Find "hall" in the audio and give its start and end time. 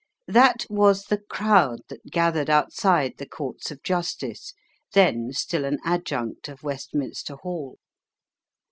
7.35-7.77